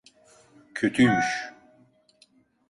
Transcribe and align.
Kötüymüş. 0.73 1.53